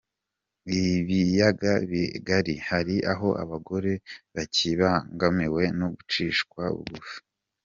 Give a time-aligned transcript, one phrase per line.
[0.77, 3.91] Ibiyaga Bigari Hari aho abagore
[4.35, 7.17] bakibangamiwe no gucishwa bugufi